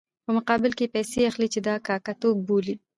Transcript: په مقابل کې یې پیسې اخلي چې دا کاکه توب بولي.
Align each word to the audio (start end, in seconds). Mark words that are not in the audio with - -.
په 0.25 0.31
مقابل 0.37 0.71
کې 0.77 0.83
یې 0.85 0.93
پیسې 0.95 1.19
اخلي 1.29 1.47
چې 1.53 1.59
دا 1.67 1.75
کاکه 1.87 2.13
توب 2.21 2.37
بولي. 2.47 2.75